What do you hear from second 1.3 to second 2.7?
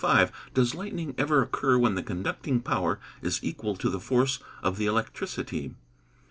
occur when the conducting